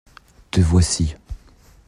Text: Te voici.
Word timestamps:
Te 0.49 0.61
voici. 0.61 1.15